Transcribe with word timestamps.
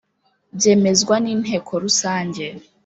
byemezwa 0.57 1.15
n 1.23 1.25
inteko 1.33 1.71
rusange 1.83 2.45